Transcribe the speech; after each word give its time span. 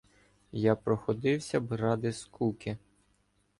Я 0.51 0.75
проходився 0.75 1.59
б 1.59 1.73
ради 1.73 2.13
скуки 2.13 2.77